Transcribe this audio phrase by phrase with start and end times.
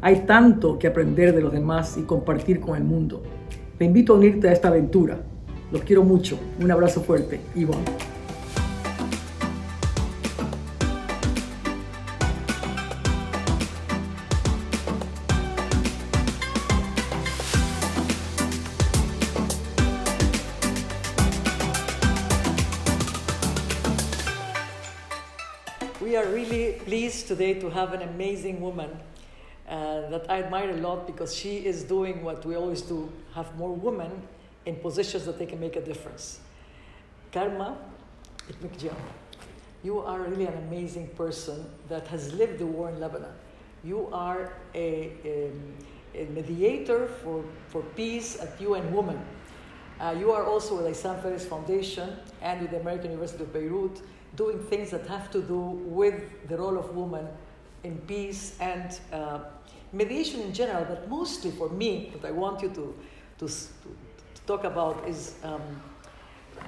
[0.00, 3.22] hay tanto que aprender de los demás y compartir con el mundo.
[3.78, 5.20] Te invito a unirte a esta aventura.
[5.72, 6.38] Los quiero mucho.
[6.60, 7.40] Un abrazo fuerte.
[7.54, 7.84] Ivonne.
[26.00, 28.88] We are really pleased today to have an amazing woman
[29.68, 33.54] uh, that I admire a lot because she is doing what we always do have
[33.56, 34.10] more women
[34.66, 36.40] in positions that they can make a difference.
[37.32, 37.76] Karma
[39.84, 43.32] you are really an amazing person that has lived the war in Lebanon.
[43.84, 45.50] You are a, a,
[46.14, 49.20] a mediator for, for peace at UN Women.
[50.00, 53.52] Uh, you are also with the Issam Fares Foundation and with the American University of
[53.52, 54.00] Beirut
[54.36, 57.26] doing things that have to do with the role of women
[57.84, 59.40] in peace and uh,
[59.92, 62.94] mediation in general, but mostly for me, what I want you to,
[63.38, 65.62] to, to talk about is um,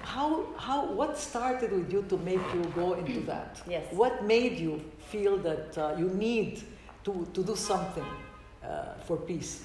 [0.03, 3.61] how, how, what started with you to make you go into that?
[3.69, 3.85] Yes.
[3.93, 6.63] What made you feel that uh, you need
[7.05, 8.07] to, to do something
[8.65, 9.65] uh, for peace?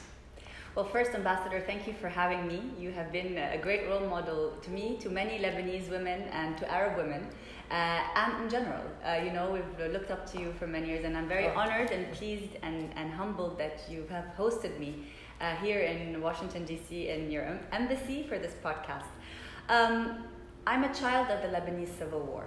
[0.75, 2.61] Well, first, Ambassador, thank you for having me.
[2.77, 6.69] You have been a great role model to me, to many Lebanese women, and to
[6.69, 7.29] Arab women,
[7.71, 8.83] uh, and in general.
[9.05, 11.59] Uh, you know, we've looked up to you for many years, and I'm very Oh.
[11.59, 15.05] honored and pleased and, and humbled that you have hosted me
[15.41, 19.09] uh, here in Washington, D.C., in your embassy for this podcast.
[19.69, 20.25] Um,
[20.67, 22.45] I'm a child of the Lebanese Civil War.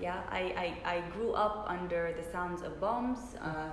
[0.00, 3.70] Yeah, I, I, I grew up under the sounds of bombs, uh,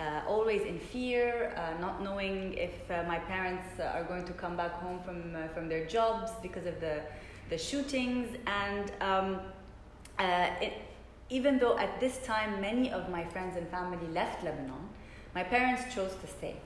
[0.00, 4.32] uh, always in fear, uh, not knowing if uh, my parents uh, are going to
[4.32, 7.00] come back home from, uh, from their jobs because of the,
[7.50, 8.36] the shootings.
[8.46, 9.40] And um,
[10.18, 10.74] uh, it,
[11.30, 14.88] even though at this time many of my friends and family left Lebanon,
[15.34, 16.56] my parents chose to stay.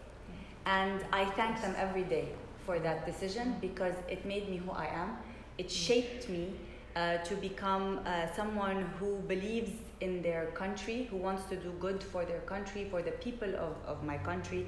[0.66, 2.28] And I thank them every day
[2.66, 5.16] for that decision because it made me who I am.
[5.56, 6.52] It shaped me
[6.94, 9.70] uh, to become uh, someone who believes
[10.00, 13.74] in their country, who wants to do good for their country, for the people of,
[13.86, 14.66] of my country.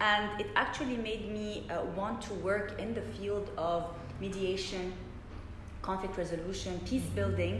[0.00, 3.88] And it actually made me uh, want to work in the field of
[4.20, 4.92] mediation,
[5.90, 7.54] conflict resolution, peace building,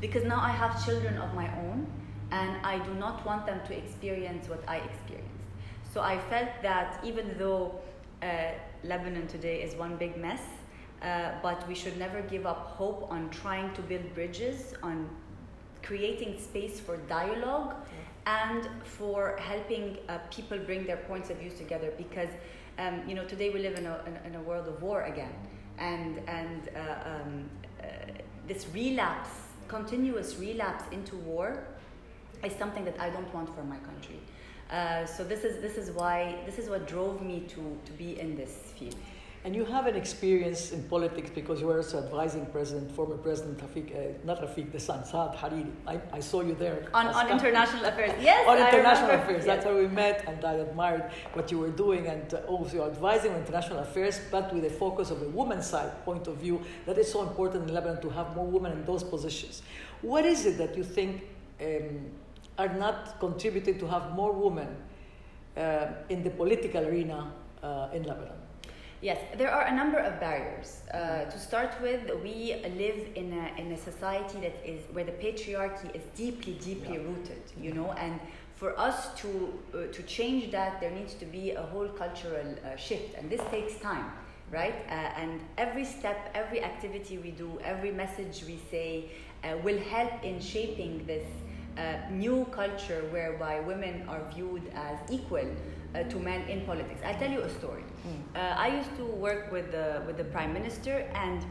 [0.00, 1.78] because now I have children of my own
[2.30, 5.42] and I do not want them to experience what I experienced.
[5.92, 7.62] So I felt that even though
[8.22, 8.26] uh,
[8.90, 10.42] Lebanon today is one big mess,
[11.02, 15.08] uh, but we should never give up hope on trying to build bridges, on
[15.82, 17.72] creating space for dialogue,
[18.26, 21.90] and for helping uh, people bring their points of views together.
[21.96, 22.32] Because
[22.82, 25.34] um, you know today we live in a, in, in a world of war again,
[25.78, 27.32] and and uh, um,
[28.46, 29.30] this relapse,
[29.68, 31.64] continuous relapse into war,
[32.44, 34.20] is something that I don't want for my country.
[34.70, 38.18] Uh, so this is this is why this is what drove me to to be
[38.18, 38.96] in this field.
[39.46, 43.56] And you have an experience in politics because you were also advising President, former President
[43.58, 45.70] Rafiq, uh, not Rafiq, the son, Saad Hariri.
[45.86, 46.88] I, I saw you there.
[46.92, 48.44] On, on international affairs, yes.
[48.48, 49.44] on international affairs.
[49.44, 52.88] That's where we met, and I admired what you were doing, and uh, also you're
[52.88, 56.60] advising on international affairs, but with a focus of the women's side point of view
[56.84, 59.62] that is so important in Lebanon to have more women in those positions.
[60.02, 61.22] What is it that you think
[61.60, 62.10] um,
[62.58, 64.76] are not contributing to have more women
[65.56, 67.30] uh, in the political arena
[67.62, 68.45] uh, in Lebanon?
[69.06, 70.80] Yes, there are a number of barriers.
[70.92, 75.12] Uh, to start with, we live in a, in a society that is where the
[75.12, 77.08] patriarchy is deeply, deeply Yeah.
[77.08, 77.42] rooted.
[77.66, 78.18] You know, and
[78.60, 82.74] for us to uh, to change that, there needs to be a whole cultural uh,
[82.86, 84.08] shift, and this takes time,
[84.50, 84.78] right?
[84.88, 88.90] Uh, and every step, every activity we do, every message we say,
[89.44, 91.28] uh, will help in shaping this
[91.78, 95.48] uh, new culture whereby women are viewed as equal
[95.96, 97.00] uh, to men in politics.
[97.04, 97.84] I'll tell you a story.
[98.34, 101.44] Uh, I used to work with the, with the prime minister, and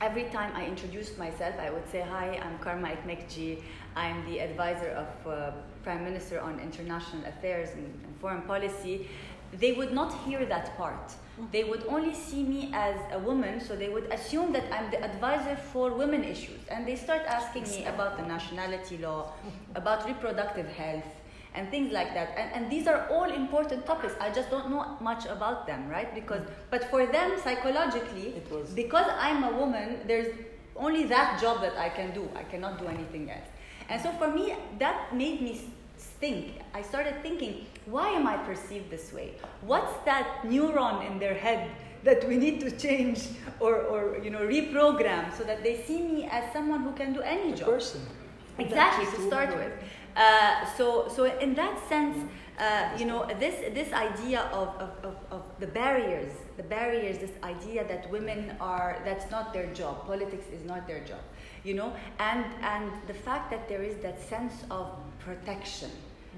[0.00, 3.62] every time I introduced myself, I would say, Hi, I'm Karma Ekmekji.
[3.96, 5.50] I'm the advisor of uh,
[5.84, 9.08] Prime Minister on International Affairs and, and Foreign Policy.
[9.52, 11.12] They would not hear that part.
[11.50, 15.02] They would only see me as a woman, so they would assume that I'm the
[15.02, 16.60] advisor for women issues.
[16.70, 19.32] And they start asking me about the nationality law,
[19.74, 21.04] about reproductive health,
[21.54, 22.34] and things like that.
[22.36, 24.14] And, and these are all important topics.
[24.20, 26.14] I just don't know much about them, right?
[26.14, 26.50] Because, mm.
[26.70, 30.34] but for them, psychologically, It was- because I'm a woman, there's
[30.76, 32.28] only that job that I can do.
[32.34, 33.48] I cannot do anything else.
[33.88, 35.60] And so for me, that made me
[36.20, 36.60] think.
[36.74, 39.34] I started thinking, why am I perceived this way?
[39.60, 41.70] What's that neuron in their head
[42.04, 43.28] that we need to change
[43.60, 47.20] or, or you know reprogram so that they see me as someone who can do
[47.20, 47.68] any A job?
[47.68, 48.00] person.
[48.58, 49.72] exactly to start with
[50.16, 52.16] uh, so so in that sense
[52.58, 57.32] uh, you know this this idea of, of, of, of the barriers the barriers this
[57.42, 61.20] idea that women are that's not their job politics is not their job
[61.64, 64.86] you know and and the fact that there is that sense of
[65.18, 65.90] protection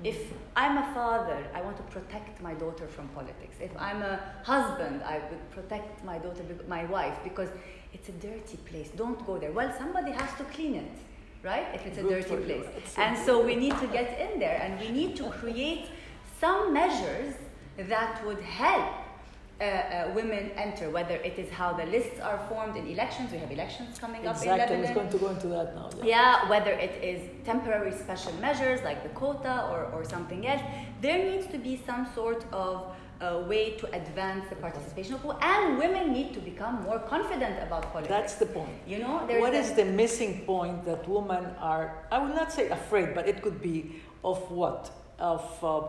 [0.02, 3.56] if I'm a father, I want to protect my daughter from politics.
[3.60, 7.48] If I'm a husband, I would protect my daughter, my wife, because
[7.92, 8.90] it's a dirty place.
[8.96, 9.52] Don't go there.
[9.52, 10.90] Well, somebody has to clean it,
[11.44, 11.66] right?
[11.74, 12.94] If it's a Good dirty place.
[12.96, 15.86] And so we need to get in there and we need to create
[16.40, 17.34] some measures
[17.76, 18.90] that would help
[19.60, 23.30] uh, uh, women enter, whether it is how the lists are formed in elections.
[23.30, 24.60] We have elections coming up in Lebanon.
[24.60, 24.76] Exactly.
[24.76, 24.94] I was Lebanon.
[24.94, 25.90] going to go into that now.
[25.98, 26.14] Yeah.
[26.14, 30.62] Yeah, whether it is temporary special measures like the quota or, or something else,
[31.00, 35.42] there needs to be some sort of uh, way to advance the participation of women,
[35.42, 38.08] and women need to become more confident about politics.
[38.08, 38.76] That's the point.
[38.86, 43.14] you know, What is the missing point that women are, I will not say afraid,
[43.14, 44.90] but it could be of what?
[45.18, 45.82] Of, uh,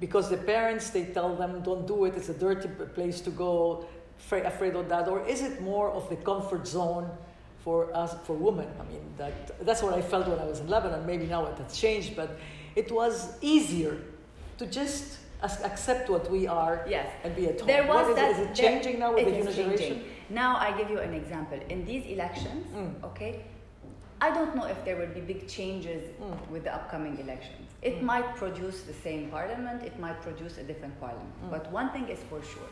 [0.00, 3.86] because the parents, they tell them, don't do it, it's a dirty place to go,
[4.18, 5.08] afraid, afraid of that.
[5.08, 7.08] Or is it more of the comfort zone
[7.64, 8.68] for us, for women?
[8.80, 11.06] I mean, that, that's what I felt when I was in Lebanon.
[11.06, 12.38] Maybe now it has changed, but
[12.74, 13.98] it was easier
[14.58, 17.06] to just accept what we are Yes.
[17.24, 17.66] and be at home.
[17.66, 18.30] There was What is, that.
[18.30, 20.04] it, is it there- changing now with the new generation?
[20.30, 21.58] Now I give you an example.
[21.68, 23.04] In these elections, Mm.
[23.10, 23.32] okay,
[24.20, 26.48] I don't know if there will be big changes Mm.
[26.52, 27.66] with the upcoming elections.
[27.82, 28.02] It Mm.
[28.12, 29.82] might produce the same parliament.
[29.82, 31.34] It might produce a different parliament.
[31.44, 31.50] Mm.
[31.50, 32.70] But one thing is for sure,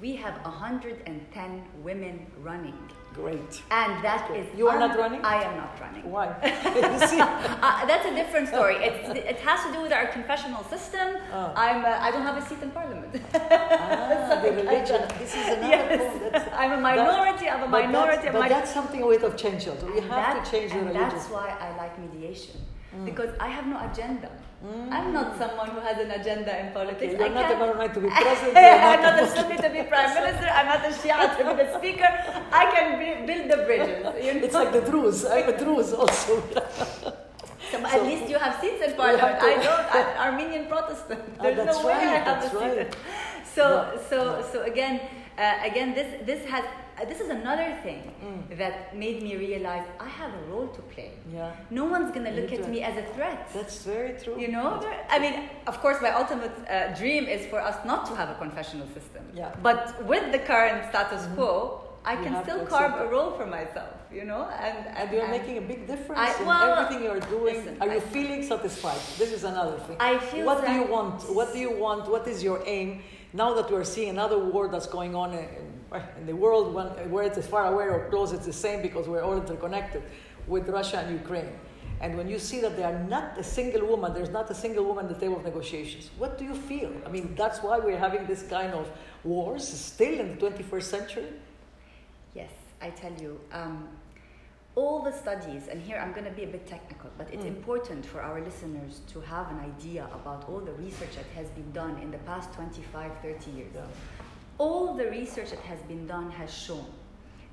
[0.00, 1.52] we have 110
[1.88, 2.78] women running,
[3.16, 3.62] Great.
[3.70, 4.46] and that is.
[4.58, 5.22] You are un- not running?
[5.24, 6.04] I am not running.
[6.14, 6.26] Why?
[7.66, 8.76] Uh, that's a different story.
[8.76, 11.08] It's, it has to do with our confessional system.
[11.32, 11.52] Oh.
[11.56, 11.84] I'm.
[11.84, 13.12] Uh, I don't have a seat in parliament.
[13.34, 15.02] Ah, the religion.
[15.18, 16.48] This is another Yes.
[16.62, 17.48] I'm a minority.
[17.48, 18.22] I'm a but minority.
[18.24, 19.86] That's, but that's something a way of change also.
[19.86, 21.08] We have that- to change the religion.
[21.08, 22.60] That's why I like mediation.
[22.94, 23.04] Mm.
[23.10, 24.30] Because I have no agenda.
[24.66, 24.90] Mm.
[24.90, 27.14] I'm not someone who has an agenda in politics.
[27.14, 28.56] Okay, you're I not a Maronite to be president.
[28.56, 29.26] I'm not a.
[29.30, 30.48] Sunni to be prime minister.
[30.58, 32.08] I'm not a Shia to be the speaker.
[32.50, 33.98] I can be, build the bridges.
[34.24, 34.44] You know?
[34.46, 35.24] It's like the Druze.
[35.24, 36.42] I'm a Druze also.
[37.70, 39.36] So, at so- least you have seats in parliament.
[39.40, 39.86] I don't.
[39.94, 41.20] I'm Armenian Protestant.
[41.38, 42.56] Ah, There's that's no way I have a seat.
[42.58, 42.96] right.
[43.54, 44.18] So Yeah, so
[44.52, 45.00] so again
[45.38, 46.64] uh, again this this has
[47.04, 48.56] this is another thing Mm.
[48.58, 51.10] that made me realize I have a role to play.
[51.32, 53.38] yeah, No one's gonna look at me as a threat.
[53.54, 54.36] that's very true.
[54.38, 54.68] You know,
[55.10, 55.34] I mean,
[55.66, 59.22] of course, my ultimate uh, dream is for us not to have a confessional system.
[59.34, 59.50] Yeah.
[59.62, 59.80] But
[60.12, 61.34] with the current status Mhm.
[61.36, 63.92] quo, I You can still carve a role for myself.
[64.18, 67.56] You know, and and you're making a big difference I- in well, everything you're doing.
[67.58, 69.00] listen, Are you I- feeling satisfied?
[69.20, 69.96] This is another thing.
[70.10, 71.16] I feel what do you want?
[71.38, 72.02] What do you want?
[72.14, 72.88] What is your aim?
[73.42, 75.46] Now that we're seeing another war that's going on in,
[76.18, 78.82] in the world, when, where it is as far away or close, it's the same
[78.82, 80.02] because we're all interconnected
[80.46, 81.48] with Russia and Ukraine.
[82.00, 84.84] And when you see that there are not a single woman, there's not a single
[84.84, 86.92] woman at the table of negotiations, what do you feel?
[87.06, 88.90] I mean, that's why we're having this kind of
[89.24, 91.26] wars still in the 21st century.
[92.34, 92.50] Yes,
[92.82, 93.40] I tell you.
[93.52, 93.88] Um,
[94.74, 97.56] all the studies, and here I'm going to be a bit technical, but it's Mm.
[97.56, 101.72] important for our listeners to have an idea about all the research that has been
[101.72, 103.72] done in the past 25, 30 years.
[103.74, 103.86] Yeah.
[104.58, 106.86] All the research that has been done has shown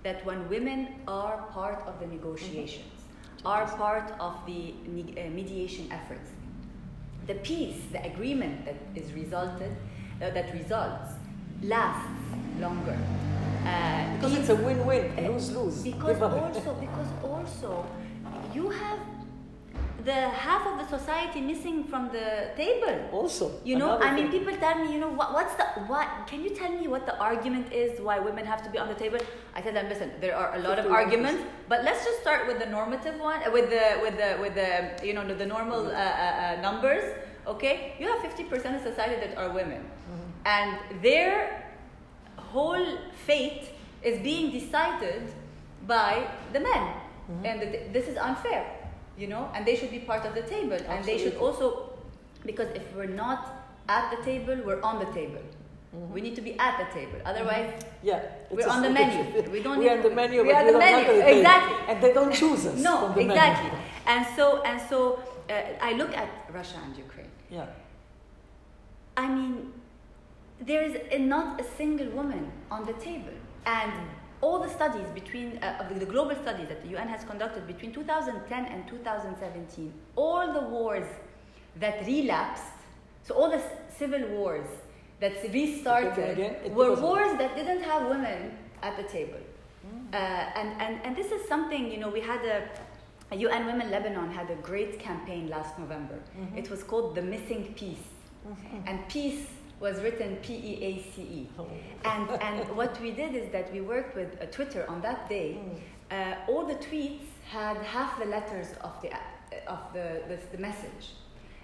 [0.03, 2.85] that when women are part of the negotiations,
[3.45, 4.73] are part of the
[5.17, 6.29] uh, mediation efforts,
[7.27, 9.71] the peace, the agreement that is resulted,
[10.21, 11.11] uh, that results,
[11.61, 12.09] lasts
[12.59, 12.97] longer.
[13.65, 15.83] Uh, Because it's a win-win, lose-lose.
[15.83, 17.85] because also, because also,
[18.53, 18.99] you have
[20.03, 22.97] the half of the society missing from the table.
[23.11, 24.39] Also, You know, I mean, thing.
[24.39, 26.07] people tell me, you know, what, what's the what?
[26.27, 28.95] Can you tell me what the argument is why women have to be on the
[28.95, 29.19] table?
[29.55, 30.91] I tell them, listen, there are a lot of 51%.
[30.91, 34.55] arguments, but let's just start with the normative one, uh, with the with the with
[34.55, 37.03] the you know the, normal uh, uh, uh, numbers.
[37.45, 40.47] Okay, you have fifty percent of society that are women, Mm-hmm.
[40.57, 41.63] and their
[42.37, 42.97] whole
[43.27, 43.69] fate
[44.01, 45.23] is being decided
[45.87, 46.83] by the men,
[47.31, 47.45] Mm-hmm.
[47.45, 48.65] and th- this is unfair,
[49.17, 49.49] you know.
[49.53, 51.91] And they should be part of the table, and they should also,
[52.45, 53.53] because if we're not
[53.89, 55.41] at the table, we're on the table.
[56.11, 57.19] We need to be at the table.
[57.23, 59.43] Otherwise, Yeah, We're on the menu.
[59.51, 61.21] We don't We're on the menu, we're we the menu.
[61.21, 61.77] Exactly.
[61.87, 62.81] And they don't choose us.
[62.89, 63.69] no, exactly.
[63.69, 63.83] Menu.
[64.07, 67.29] And so, and so, uh, I look at Russia and Ukraine.
[67.51, 67.67] Yeah.
[69.15, 69.71] I mean,
[70.59, 73.37] there is a- not a single woman on the table.
[73.67, 73.93] And
[74.43, 77.91] all the studies between, uh, of the global studies that the UN has conducted between
[77.93, 81.09] 2010 and 2017, all the wars
[81.79, 82.75] that relapsed,
[83.25, 83.61] so all the
[83.99, 84.67] civil wars
[85.21, 88.39] that restarted again, were wars that didn't have women
[88.81, 89.43] at the table.
[90.13, 90.17] Uh,
[90.59, 92.59] and, and, and this is something, you know, we had a,
[93.31, 96.19] a UN Women Lebanon had a great campaign last November.
[96.55, 98.07] It was called The Missing Peace.
[98.87, 99.47] And peace
[99.83, 101.49] was written P E A C E.
[101.59, 101.67] Oh.
[102.05, 105.49] And, and what we did is that we worked with uh, Twitter on that day.
[106.09, 110.61] Uh, all the tweets had half the letters of the, uh, of the, the, the
[110.69, 111.03] message.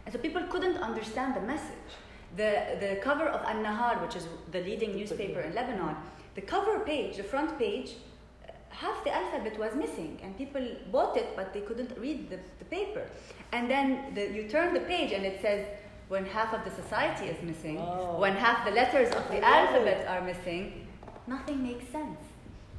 [0.05, 1.89] And so people couldn't understand the message.
[2.35, 2.51] The,
[2.83, 5.95] the cover of An Nahar, which is the leading newspaper in Lebanon,
[6.35, 11.15] the cover page, the front page, uh, half the alphabet was missing, and people bought
[11.15, 13.05] it, but they couldn't read the, the paper.
[13.53, 15.65] And then the, you turn the page, and it says,
[16.09, 18.19] when half of the society is missing, Oh.
[18.19, 20.87] when half the letters of the I alphabet are missing,
[21.27, 22.19] nothing makes sense.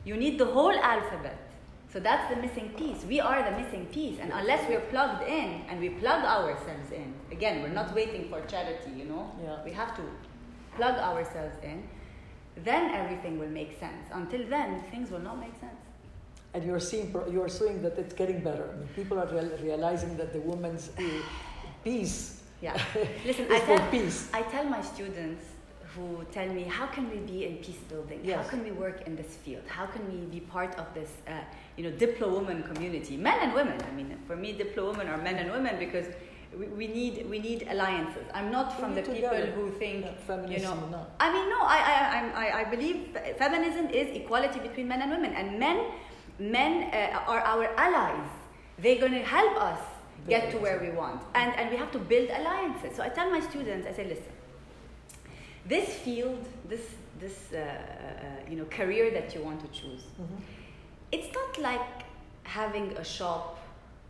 [0.05, 1.39] You need the whole alphabet.
[1.93, 3.05] So that's the missing piece.
[3.05, 4.19] We are the missing piece.
[4.21, 8.41] And unless we're plugged in and we plug ourselves in, again, we're not waiting for
[8.47, 9.31] charity, you know?
[9.43, 9.65] Yeah.
[9.65, 10.03] We have to
[10.77, 11.83] plug ourselves in,
[12.65, 14.07] then everything will make sense.
[14.13, 15.83] Until then, things will not make sense.
[16.55, 18.69] And you're seeing, you're seeing that it's getting better.
[18.73, 19.27] I mean, people are
[19.63, 21.03] realizing that the woman's uh,
[21.85, 22.81] peace Yeah.
[23.25, 24.29] Listen, I tell, peace.
[24.33, 25.45] I tell my students
[25.97, 28.21] who tell me, how can we be in peace building?
[28.23, 28.37] Yes.
[28.45, 29.62] How can we work in this field?
[29.67, 31.33] How can we be part of this, uh,
[31.76, 33.17] you know, Diplo woman community?
[33.17, 33.79] Men and women.
[33.90, 36.07] I mean, for me, Diplo women are men and women because
[36.57, 38.25] we, we need we need alliances.
[38.35, 39.52] I'm not from the people together.
[39.52, 40.75] who think, Yeah, you know.
[40.90, 41.07] no.
[41.19, 41.61] I mean, no.
[41.62, 41.79] I
[42.17, 45.79] I, I I believe feminism is equality between men and women, and men
[46.38, 48.29] men uh, are our allies.
[48.79, 49.79] They're going to help us
[50.29, 52.97] get to where we want, and and we have to build alliances.
[52.97, 54.33] So I tell my students, I say, listen,
[55.67, 56.83] this field, this
[57.21, 60.41] this uh, uh, you know career that you want to choose, Mhm.
[61.12, 61.91] it's not like
[62.45, 63.59] having a shop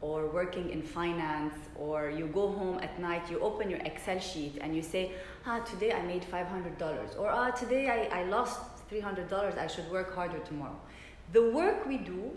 [0.02, 4.56] or working in finance or you go home at night you open your excel sheet
[4.62, 5.12] and you say
[5.44, 10.14] ah today i made $500 or ah today i, I lost $300 i should work
[10.14, 10.78] harder tomorrow
[11.34, 12.30] the work we do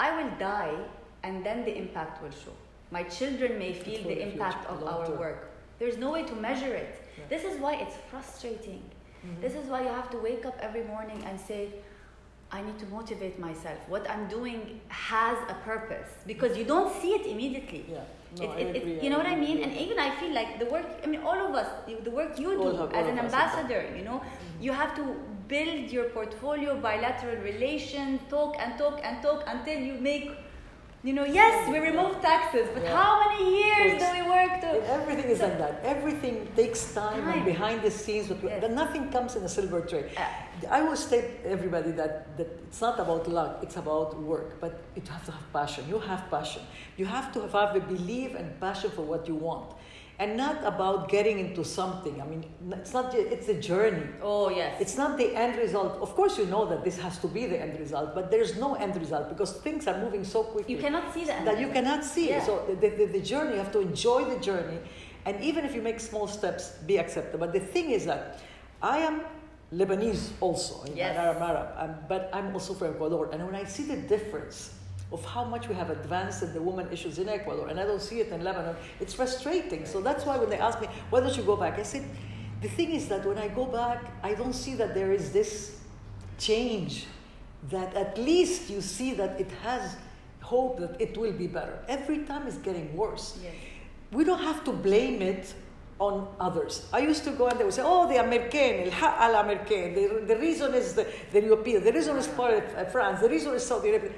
[0.00, 0.74] i will die
[1.22, 2.56] and then the impact will show
[2.96, 5.18] my children may feel the impact of our term.
[5.24, 5.40] work
[5.80, 7.24] there's no way to measure it Yeah.
[7.34, 9.40] this is why it's frustrating mm-hmm.
[9.44, 11.62] this is why you have to wake up every morning and say,
[12.54, 13.78] I need to motivate myself.
[13.88, 17.82] What I'm doing has a purpose because you don't see it immediately.
[17.88, 18.04] Yeah.
[18.38, 19.58] No, It- it- it- agree, you know I what I mean?
[19.64, 21.68] And even I feel like the work, I mean, all of us,
[22.08, 24.62] the work you do have- as an ambassador, you know, mm-hmm.
[24.66, 25.04] you have to
[25.54, 30.28] build your portfolio, bilateral relations, talk and talk and talk until you make,
[31.04, 32.96] you know, yes, we remove taxes, but Yeah.
[32.96, 34.68] how many years do we work to?
[34.70, 35.80] And everything is like that.
[35.82, 37.32] Everything takes time, Time.
[37.38, 38.70] and behind the scenes, but Yes.
[38.70, 40.04] nothing comes in a silver tray.
[40.16, 40.22] Uh,
[40.70, 44.60] I always tell everybody that, that it's not about luck, it's about work.
[44.60, 45.82] But you have to have passion.
[45.88, 46.62] You have passion.
[46.96, 49.72] You have to have a belief and passion for what you want.
[50.22, 52.14] And not about getting into something.
[52.22, 52.42] I mean,
[52.80, 54.06] it's not, it's a journey.
[54.22, 54.80] oh, yes.
[54.80, 55.92] It's not the end result.
[56.00, 58.74] Of course, you know that this has to be the end result, but there's no
[58.76, 61.46] end result because things are moving so quickly you cannot see the end.
[61.48, 62.28] that you cannot see.
[62.28, 62.46] Yeah.
[62.48, 62.52] So
[62.82, 64.78] the, the, the journey, you have to enjoy the journey.
[65.26, 67.40] And even if you make small steps, be accepted.
[67.40, 68.40] But the thing is that
[68.80, 69.22] I am
[69.72, 71.16] Lebanese also, Yes.
[71.16, 73.30] Arab Arab, um, but I'm also from Ecuador.
[73.32, 74.74] And when I see the difference
[75.12, 78.00] of how much we have advanced in the woman issues in Ecuador, and I don't
[78.00, 79.84] see it in Lebanon, it's frustrating.
[79.84, 81.78] So that's why when they ask me, why don't you go back?
[81.78, 82.04] I said,
[82.62, 85.80] the thing is that when I go back, I don't see that there is this
[86.38, 87.06] change
[87.70, 89.96] that at least you see that it has
[90.40, 91.78] hope that it will be better.
[91.88, 93.38] Every time it's getting worse.
[93.42, 93.52] Yes.
[94.10, 95.54] We don't have to blame it
[95.98, 96.86] on others.
[96.92, 99.94] I used to go and they would say, oh, the American, el haq al American.
[99.94, 103.28] The, the reason is the, the European, the reason is part of uh, France, the
[103.28, 104.10] reason is Saudi Arabia.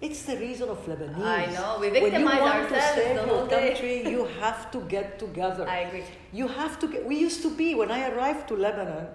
[0.00, 1.24] It's the reason of Lebanese.
[1.24, 3.68] I know, we when you victimize want to save the your whole day.
[3.70, 5.66] country, you have to get together.
[5.68, 6.04] I agree.
[6.32, 9.06] You have to get, we used to be, when I arrived to Lebanon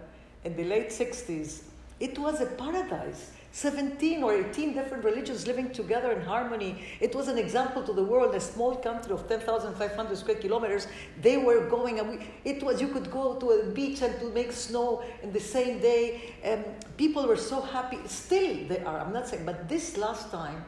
[0.44, 1.64] in the late 60s,
[2.00, 3.32] it was a paradise.
[3.52, 6.84] 17 or 18 different religions living together in harmony.
[7.00, 10.88] It was an example to the world, a small country of 10,500 square kilometers.
[11.22, 14.30] They were going, and we, it was, you could go to a beach and to
[14.30, 16.36] make snow in the same day.
[16.46, 16.64] Um,
[16.98, 17.98] people were so happy.
[18.06, 20.64] Still, they are, I'm not saying, but this last time,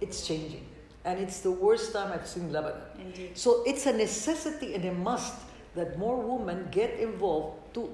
[0.00, 0.66] it's changing.
[1.04, 2.80] And it's the worst time I've seen Lebanon.
[2.98, 3.36] Indeed.
[3.36, 5.34] So it's a necessity and a must
[5.74, 7.92] that more women get involved to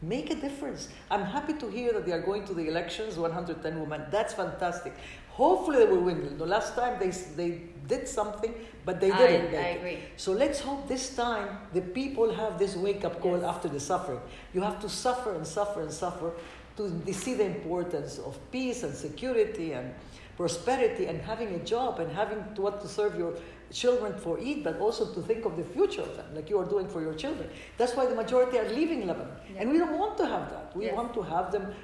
[0.00, 0.88] Make a difference.
[1.10, 4.04] I'm happy to hear that they are going to the elections, 110 women.
[4.10, 4.94] That's fantastic.
[5.30, 6.38] Hopefully they will win.
[6.38, 9.54] The last time they, they did something, but they didn't.
[9.54, 9.98] I, I agree.
[10.16, 13.44] So let's hope this time the people have this wake up call Yes.
[13.44, 14.20] after the suffering.
[14.54, 16.32] You have to suffer and suffer and suffer
[16.76, 19.92] to see the importance of peace and security and
[20.36, 23.34] prosperity and having a job and having to, what to serve your
[23.72, 26.64] children for eat, but also to think of the future of them, like you are
[26.64, 27.48] doing for your children.
[27.76, 29.30] That's why the majority are leaving Lebanon.
[29.54, 29.60] Yeah.
[29.60, 30.74] And we don't want to have that.
[30.76, 30.94] We Yes.
[30.96, 31.74] want to have them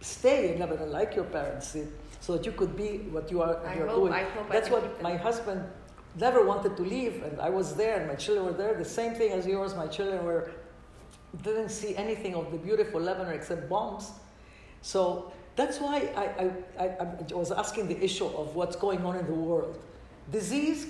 [0.00, 1.88] stay in Lebanon like your parents did,
[2.20, 4.12] so that you could be what you are I you are hope- doing.
[4.12, 5.62] I hope I That's can what my husband
[6.16, 8.74] never wanted to leave, and I was there, and my children were there.
[8.74, 9.74] The same thing as yours.
[9.74, 10.50] My children were
[11.42, 14.12] didn't see anything of the beautiful Lebanon except bombs.
[14.82, 16.86] So that's why I, I, I,
[17.32, 19.76] I was asking the issue of what's going on in the world.
[20.30, 20.86] Disease,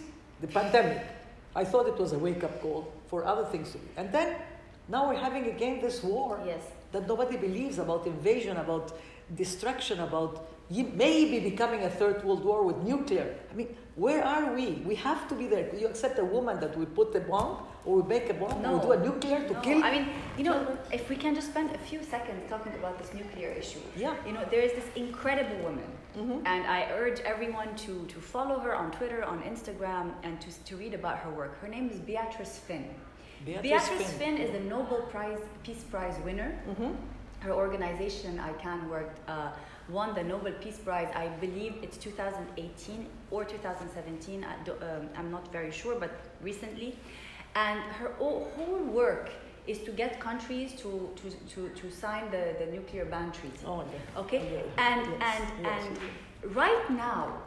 [0.47, 1.03] the pandemic.
[1.57, 3.89] I thought it was a wake up call for other things to be.
[3.97, 4.37] And then
[4.89, 6.63] now we're having again this war Yes.
[6.93, 8.87] that nobody believes about invasion, about
[9.35, 10.33] destruction, about
[10.71, 13.29] maybe becoming a third world war with nuclear.
[13.53, 14.67] I mean, where are we?
[14.91, 15.65] We have to be there.
[15.81, 17.53] You accept a woman that we put a bomb
[17.87, 19.61] or we make a bomb or we do a nuclear to no.
[19.61, 19.85] kill?
[19.85, 20.07] I mean,
[20.39, 20.59] you know,
[20.93, 23.83] if we can just spend a few seconds talking about this nuclear issue.
[23.97, 24.15] Yeah.
[24.27, 26.43] You know, there is this incredible woman, Mhm.
[26.47, 30.77] and I urge everyone to, to follow her on Twitter, on Instagram, and to, to
[30.77, 31.61] read about her work.
[31.61, 32.85] Her name is Beatrice Fihn.
[33.45, 34.39] Beatrice Fihn.
[34.39, 36.51] is a Nobel Prize Peace Prize winner.
[36.69, 36.95] Mhm.
[37.41, 39.51] Her organization, ICAN, worked, uh,
[39.91, 41.11] won the Nobel Peace Prize.
[41.15, 44.45] I believe it's 2018 or 2017.
[44.45, 46.97] I do, um, I'm not very sure, but recently.
[47.55, 49.31] And her whole work
[49.67, 53.59] is to get countries to, to, to, to sign the, the nuclear ban treaty.
[53.67, 54.01] Oh, okay.
[54.17, 54.65] Okay, Okay.
[54.79, 55.87] and Yes, and yes.
[55.87, 57.39] and right now,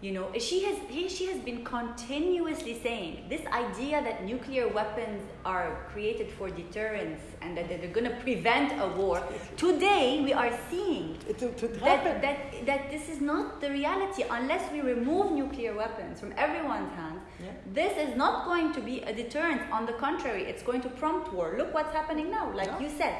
[0.00, 5.22] you know, she has he, she has been continuously saying this idea that nuclear weapons
[5.44, 9.22] are created for deterrence and that they're going to prevent a war.
[9.56, 15.30] Today, we are seeing that, that, that this is not the reality unless we remove
[15.30, 17.20] nuclear weapons from everyone's hands.
[17.42, 17.50] Yeah.
[17.72, 19.62] This is not going to be a deterrent.
[19.72, 21.54] On the contrary, it's going to prompt war.
[21.58, 22.80] Look what's happening now, like Yeah.
[22.80, 23.14] you said.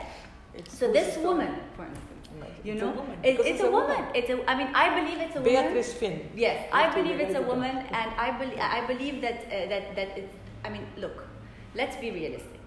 [0.55, 2.29] It's So this woman, for instance,
[2.65, 4.03] you It's know, woman, it- because it's, a, woman.
[4.15, 4.37] It's a.
[4.51, 5.53] I mean, I believe it's a woman.
[5.65, 6.17] Beatrice Fihn.
[6.37, 7.49] Yes, I believe it's a write it down.
[7.49, 10.35] woman, and I believe I believe that uh, that that it's.
[10.65, 11.17] I mean, look,
[11.75, 12.61] let's be realistic.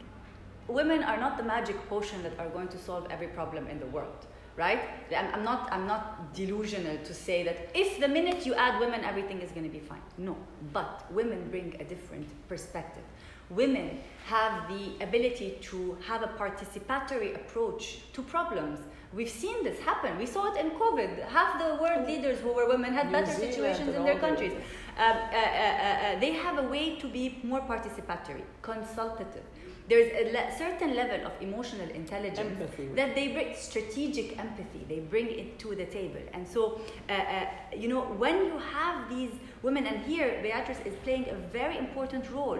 [0.67, 3.85] Women are not the magic potion that are going to solve every problem in the
[3.95, 4.19] world,
[4.57, 4.79] right?
[5.15, 5.69] I'm, I'm not.
[5.71, 9.65] I'm not delusional to say that if the minute you add women, everything is going
[9.65, 10.01] to be fine.
[10.17, 10.35] No,
[10.73, 13.03] but women bring a different perspective.
[13.49, 18.79] Women have the ability to have a participatory approach to problems.
[19.13, 20.17] We've seen this happen.
[20.17, 21.27] We saw it in COVID.
[21.27, 24.53] Half the world leaders who were women had New better Zealand situations in their countries.
[24.53, 24.59] Um,
[24.97, 29.43] uh, uh, uh, uh, they have a way to be more participatory, consultative.
[29.87, 32.87] There's a le- certain level of emotional intelligence Empathy.
[32.95, 36.21] that they bring, strategic empathy, they bring it to the table.
[36.33, 37.45] And so, uh, uh,
[37.75, 42.31] you know, when you have these women, and here Beatrice is playing a very important
[42.31, 42.59] role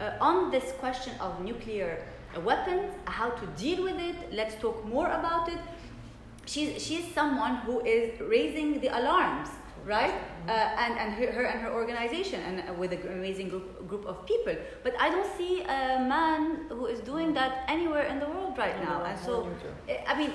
[0.00, 2.04] uh, on this question of nuclear
[2.44, 5.58] weapons, how to deal with it, let's talk more about it
[6.46, 9.48] she's she's someone who is raising the alarms
[9.86, 10.14] right
[10.48, 14.04] uh, and and her, her and her organization and uh, with an amazing group group
[14.06, 18.26] of people but i don't see a man who is doing that anywhere in the
[18.26, 19.48] world right now and so
[19.88, 20.32] uh, i mean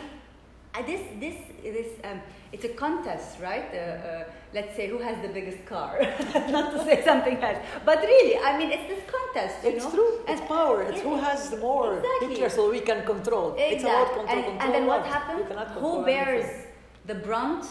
[0.75, 5.15] uh, this this this um, it's a contest right uh, uh, let's say who has
[5.25, 5.99] the biggest car
[6.55, 9.91] not to say something else but really i mean it's this contest you It's know
[9.91, 10.11] true.
[10.27, 10.77] It's And- power.
[10.89, 12.49] It's it- who has the more Exactly.
[12.57, 13.47] so we can control.
[13.57, 14.17] It's about Exactly.
[14.19, 14.61] control, and, control.
[14.63, 15.43] and then what happens?
[15.83, 17.11] Who bears anything.
[17.11, 17.65] the brunt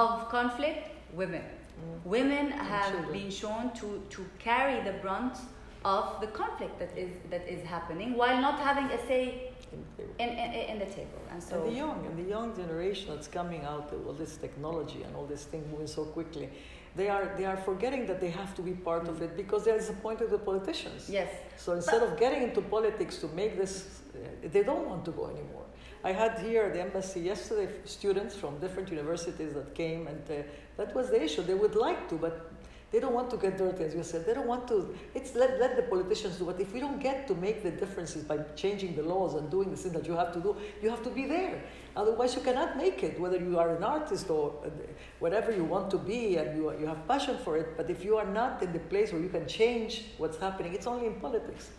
[0.00, 0.82] of conflict?
[1.14, 1.42] Women.
[2.04, 3.12] Women have children.
[3.12, 5.38] been shown to, to carry the brunt
[5.84, 9.50] of the conflict that is that is happening while not having a say
[10.18, 11.20] in, in, in the table.
[11.30, 14.36] And so and the young and the young generation that's coming out with all this
[14.36, 16.48] technology and all this thing moving so quickly,
[16.96, 19.78] they are they are forgetting that they have to be part of it because they're
[19.78, 21.10] disappointed with the politicians.
[21.10, 21.30] yes.
[21.56, 25.26] So instead of getting into politics to make this, uh, they don't want to go
[25.26, 25.66] anymore.
[26.04, 30.42] I had here at the embassy yesterday students from different universities that came, and uh,
[30.76, 31.42] that was the issue.
[31.42, 32.52] They would like to, but
[32.92, 34.26] they don't want to get dirty, as you said.
[34.26, 34.94] They don't want to.
[35.14, 36.44] It's let, let the politicians do.
[36.44, 39.70] But if we don't get to make the differences by changing the laws and doing
[39.70, 41.62] the things that you have to do, you have to be there.
[41.96, 43.18] Otherwise, you cannot make it.
[43.18, 44.68] Whether you are an artist or uh,
[45.20, 47.78] whatever you want to be, and you you have passion for it.
[47.78, 50.86] But if you are not in the place where you can change what's happening, it's
[50.86, 51.70] only in politics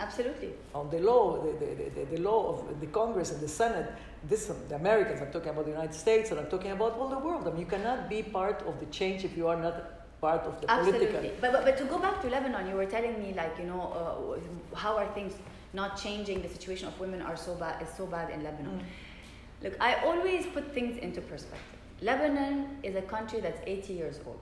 [0.00, 0.50] Absolutely.
[0.74, 3.92] on the law, the, the, the, the law of the Congress and the Senate,
[4.28, 7.18] this, the Americans, I'm talking about the United States, and I'm talking about all the
[7.18, 7.46] world.
[7.46, 9.76] I mean, you cannot be part of the change if you are not
[10.20, 11.06] part of the Absolutely.
[11.06, 11.30] political.
[11.40, 14.38] But, but, but to go back to Lebanon, you were telling me, like, you know,
[14.72, 15.34] uh, how are things
[15.72, 18.80] not changing the situation of women are so bad is so bad in Lebanon.
[18.80, 19.64] Mm.
[19.64, 21.78] Look, I always put things into perspective.
[22.00, 24.40] Lebanon is a country that's 80 years old.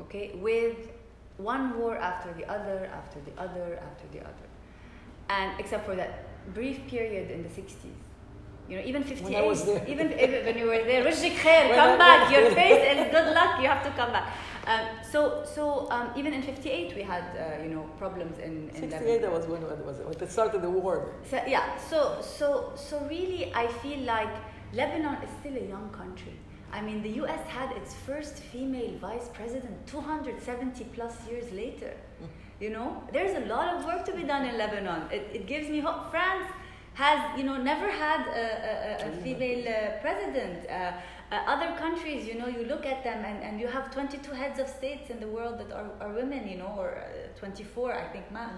[0.00, 0.76] Okay, with
[1.38, 4.46] one war after the other, after the other, after the other,
[5.30, 6.24] and except for that
[6.54, 7.94] brief period in the 60s.
[8.68, 9.82] You know, even 58, When I was there.
[9.88, 12.30] even if- when you were there, Rujik khair, come I- back.
[12.30, 13.62] Your face is good luck.
[13.62, 14.26] You have to come back.
[14.66, 18.90] Um, so, so um, even in 58, we had uh, you know problems in, in
[18.90, 19.32] 68 Lebanon.
[19.32, 21.14] was when it was it started the war.
[21.30, 24.34] So, yeah, so so so really, I feel like
[24.74, 26.34] Lebanon is still a young country.
[26.72, 27.46] I mean, the U.S.
[27.46, 31.94] had its first female vice president 270 plus years later.
[32.60, 35.02] You know, there's a lot of work to be done in Lebanon.
[35.12, 36.10] It, it gives me hope.
[36.10, 36.50] France
[36.94, 40.68] has, you know, never had a, a, a, female uh, president.
[40.68, 40.92] Uh,
[41.30, 44.58] uh, other countries, you know, you look at them and, and you have 22 heads
[44.58, 48.04] of states in the world that are, are women, you know, or uh, 24, I
[48.08, 48.54] think, max.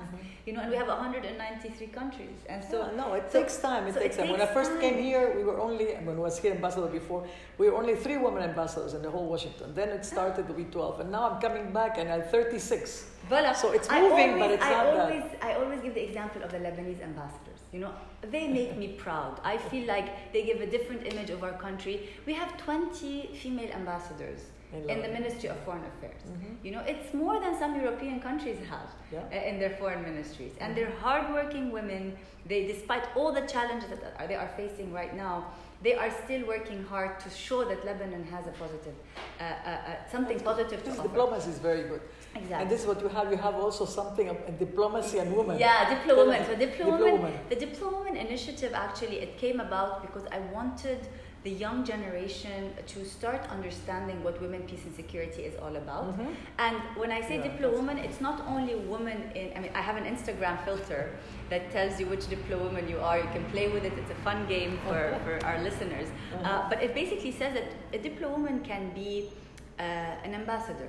[0.46, 2.37] You know, and we have 193 countries.
[2.48, 3.87] And so, So no, it so- takes time.
[3.88, 4.30] It so takes time.
[4.30, 6.87] When I takes first came here, we were only when I was here in ambassador
[6.87, 7.26] before,
[7.59, 9.74] we were only three women ambassadors in the whole Washington.
[9.74, 13.06] Then it started to be 12, and now I'm coming back and I'm 36.
[13.28, 13.52] Voila.
[13.52, 16.50] So it's moving, always, but it's I not that- I always give the example of
[16.52, 17.60] the Lebanese ambassadors.
[17.72, 19.40] You know, they make me proud.
[19.44, 22.09] I feel like they give a different image of our country.
[22.26, 24.40] We have 20 female ambassadors
[24.72, 25.09] In the.
[25.09, 26.22] Ministry of Foreign Affairs.
[26.30, 26.56] Mhm.
[26.64, 29.18] You know, it's more than some European countries have Yeah.
[29.37, 30.52] uh, in their foreign ministries.
[30.61, 32.16] And they're hardworking women.
[32.50, 35.37] They, despite all the challenges that they are facing right now,
[35.83, 38.94] they are still working hard to show that Lebanon has a positive,
[39.40, 41.02] uh, uh, uh, something positive to offer.
[41.09, 42.02] diplomacy is very good.
[42.35, 42.62] Exactly.
[42.62, 43.31] And this is what you have.
[43.31, 45.59] You have also something of diplomacy and women.
[45.59, 46.45] Yeah, Diplo Women.
[46.47, 47.33] So Diplo Diplo Women, Women.
[47.49, 51.01] the Diplo Women initiative actually it came about because I wanted
[51.43, 56.05] the young generation to start understanding what women, peace, and security is all about.
[56.19, 56.35] Mhm.
[56.59, 59.47] And when I say Yeah, Diplo Woman, it's not only women in.
[59.57, 61.03] I mean, I have an Instagram filter
[61.49, 63.16] that tells you which Diplo woman you are.
[63.19, 63.95] You can play with it.
[64.01, 66.09] It's a fun game for, for our listeners.
[66.11, 66.49] Uh-huh.
[66.49, 69.31] Uh, but it basically says that a Diplo woman can be
[69.79, 69.83] uh,
[70.27, 70.88] an ambassador,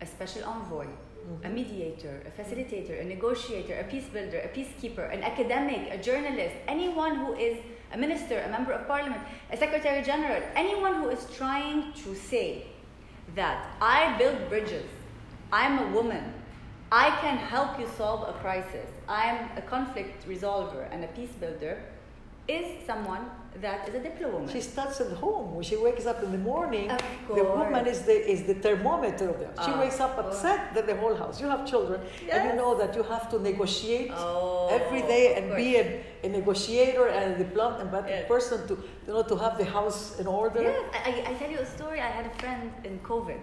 [0.00, 1.54] a special envoy, a mm-hmm.
[1.54, 7.16] mediator, a facilitator, a negotiator, a peace builder, a peacekeeper, an academic, a journalist, anyone
[7.16, 7.58] who is
[7.92, 12.66] a minister, a member of parliament, a secretary general, anyone who is trying to say
[13.34, 14.86] that I build bridges,
[15.52, 16.32] I'm a woman,
[16.92, 21.82] I can help you solve a crisis, I'm a conflict resolver and a peace builder,
[22.48, 23.28] is someone
[23.60, 24.48] that is a diplo woman.
[24.48, 25.54] She starts at home.
[25.54, 26.88] When she wakes up in the morning,
[27.34, 29.52] the woman is the is the thermometer of them.
[29.64, 31.40] She Of wakes up upset that the whole house.
[31.40, 35.44] You have children, and you know that you have to negotiate Oh, every day and
[35.56, 38.28] be a, a negotiator and a diplomat, diplomatic Yes.
[38.28, 38.74] person to
[39.06, 40.62] you know to have the house in order.
[40.62, 42.00] Yes, I, I- tell you a story.
[42.00, 43.40] I had a friend in COVID,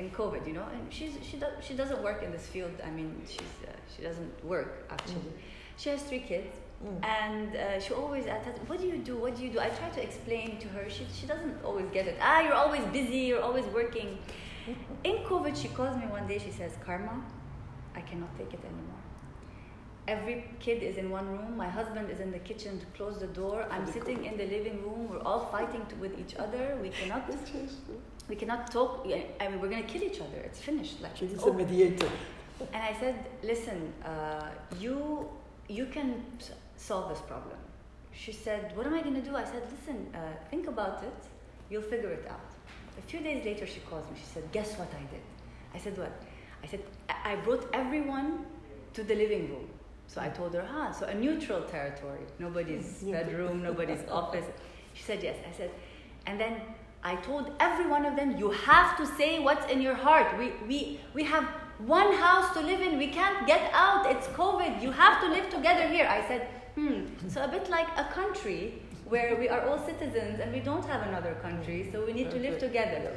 [0.00, 2.74] in COVID, you know, and she's she does she doesn't work in this field.
[2.88, 5.32] I mean, she's uh, she doesn't work actually.
[5.76, 7.04] She has three kids, Mm.
[7.04, 9.16] and uh, she always asks, "What do you do?
[9.16, 10.88] What do you do?" I try to explain to her.
[10.90, 12.16] She she doesn't always get it.
[12.20, 13.20] Ah, you're always busy.
[13.28, 14.18] You're always working.
[15.04, 16.38] In COVID, she calls me one day.
[16.38, 17.22] She says, "Karma,
[17.94, 19.04] I cannot take it anymore."
[20.06, 21.56] Every kid is in one room.
[21.56, 23.66] My husband is in the kitchen to close the door.
[23.70, 25.08] I'm sitting in the living room.
[25.08, 26.76] We're all fighting to, with each other.
[26.82, 27.22] We cannot,
[28.28, 29.06] we cannot talk.
[29.40, 30.40] I mean, we're gonna kill each other.
[30.44, 31.00] It's finished.
[31.00, 32.10] Like She it's needs a mediator.
[32.74, 35.26] And I said, listen, uh, you
[35.68, 36.22] you can
[36.84, 37.56] solve this problem.
[38.12, 39.34] She said, what am I gonna do?
[39.34, 40.18] I said, listen, uh,
[40.50, 41.20] think about it.
[41.70, 42.50] You'll figure it out.
[42.98, 44.16] A few days later, she calls me.
[44.16, 45.24] She said, guess what I did?
[45.74, 46.12] I said, what?
[46.62, 48.46] I said, I I brought everyone
[48.92, 49.66] to the living room.
[50.06, 52.24] So I told her, huh, so a neutral territory.
[52.38, 54.46] Nobody's bedroom, nobody's office.
[54.92, 55.36] She said, yes.
[55.50, 55.70] I said,
[56.26, 56.60] and then
[57.02, 60.38] I told every one of them, you have to say what's in your heart.
[60.38, 61.44] We, we, we have
[61.78, 62.98] one house to live in.
[62.98, 64.06] We can't get out.
[64.12, 64.82] It's COVID.
[64.82, 66.06] You have to live together here.
[66.18, 66.46] I said.
[67.34, 71.02] So a bit like a country where we are all citizens and we don't have
[71.08, 73.10] another country, so we need to live together.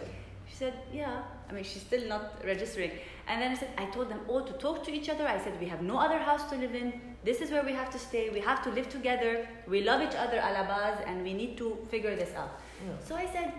[0.50, 1.22] She said, yeah.
[1.48, 2.94] I mean, she's still not registering.
[3.28, 5.28] And then I said, I told them all to talk to each other.
[5.28, 7.00] I said, we have no other house to live in.
[7.24, 8.32] This is where we have to stay.
[8.32, 9.48] We have to live together.
[9.68, 12.60] We love each other a la base, and we need to figure this out.
[12.84, 12.94] Yeah.
[13.08, 13.54] So I said,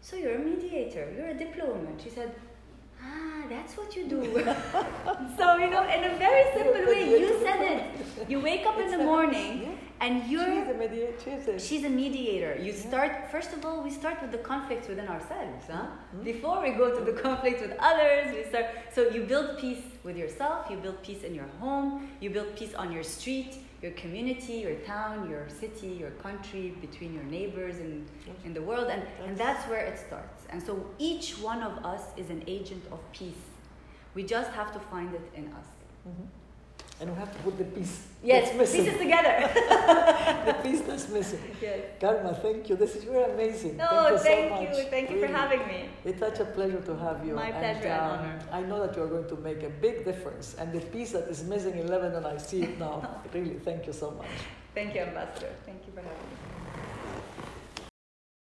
[0.00, 1.12] so you're a mediator.
[1.14, 2.00] You're a diplomat.
[2.02, 2.34] She said,
[3.02, 4.22] ah, that's what you do.
[5.38, 8.30] so, you know, in a very simple way, you said it.
[8.30, 10.04] You wake up in the morning, yeah.
[10.04, 11.58] and you're She's a mediator.
[11.58, 12.56] She's a, mediator.
[12.62, 15.64] You start, first of all, we start with the conflicts within ourselves.
[15.68, 15.86] Huh?
[16.14, 16.24] Mhm.
[16.24, 18.66] Before we go to the conflicts with others, we start.
[18.94, 22.74] So you build peace with yourself, you build peace in your home, you build peace
[22.74, 28.06] on your street, your community, your town, your city, your country, between your neighbors and
[28.44, 28.88] in the world.
[28.94, 30.39] And, and that's where it starts.
[30.50, 33.44] And so each one of us is an agent of peace.
[34.14, 35.66] We just have to find it in us.
[36.06, 36.26] Mhm.
[37.00, 39.48] And we have to put the piece Yes, pieces together.
[40.46, 41.40] the piece that's missing.
[41.62, 41.80] yes.
[41.98, 42.76] Karma, thank you.
[42.76, 43.78] This is very amazing.
[43.78, 44.60] No, thank you so thank much.
[44.76, 44.84] you.
[44.90, 45.88] Thank you for having me.
[46.04, 47.34] It's such a pleasure to have you.
[47.34, 48.38] My pleasure and um, honor.
[48.52, 50.56] I know that you're going to make a big difference.
[50.58, 53.22] And the piece that is missing in Lebanon, I see it now.
[53.32, 54.26] really, thank you so much.
[54.74, 55.52] Thank you, Ambassador.
[55.64, 56.49] Thank you for having me.